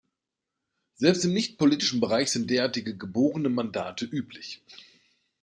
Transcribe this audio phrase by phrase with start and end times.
[0.95, 4.63] Selbst im nicht politischen Bereich sind derartige geborene Mandate üblich.